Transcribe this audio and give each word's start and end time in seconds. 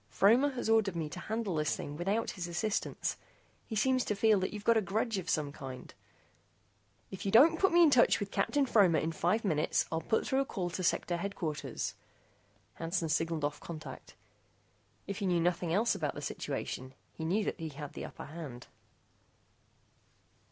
Fromer 0.09 0.49
has 0.53 0.67
ordered 0.67 0.95
me 0.95 1.07
to 1.09 1.19
handle 1.19 1.53
this 1.53 1.75
thing 1.75 1.95
without 1.95 2.31
his 2.31 2.47
assistance. 2.47 3.17
He 3.67 3.75
seems 3.75 4.03
to 4.05 4.15
feel 4.15 4.39
that 4.39 4.51
you 4.51 4.59
have 4.65 4.75
a 4.75 4.81
grudge 4.81 5.19
of 5.19 5.29
some 5.29 5.51
kind" 5.51 5.93
"If 7.11 7.23
you 7.23 7.31
don't 7.31 7.59
put 7.59 7.71
me 7.71 7.83
in 7.83 7.91
touch 7.91 8.19
with 8.19 8.31
Captain 8.31 8.65
Fromer 8.65 8.97
in 8.97 9.11
five 9.11 9.45
minutes, 9.45 9.85
I'll 9.91 10.01
put 10.01 10.25
through 10.25 10.39
a 10.39 10.45
call 10.45 10.71
to 10.71 10.81
Sector 10.83 11.17
Headquarters." 11.17 11.93
Hansen 12.73 13.09
signaled 13.09 13.45
off 13.45 13.59
contact. 13.59 14.15
If 15.05 15.19
he 15.19 15.27
knew 15.27 15.39
nothing 15.39 15.71
else 15.71 15.93
about 15.93 16.15
the 16.15 16.21
situation, 16.23 16.95
he 17.13 17.23
knew 17.23 17.43
that 17.43 17.59
he 17.59 17.69
had 17.69 17.93
the 17.93 18.05
upper 18.05 18.25
hand. 18.25 18.65